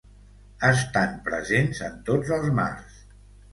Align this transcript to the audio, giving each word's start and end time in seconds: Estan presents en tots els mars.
Estan 0.69 1.13
presents 1.29 1.83
en 1.89 2.01
tots 2.09 2.35
els 2.41 2.51
mars. 2.63 3.01